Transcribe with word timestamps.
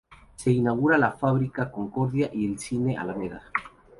Se 0.35 0.49
inaugura 0.49 0.97
la 0.97 1.11
fábrica 1.11 1.65
La 1.65 1.71
Concordia 1.71 2.31
y 2.33 2.47
el 2.47 2.57
cine 2.57 2.97
Alameda. 2.97 3.43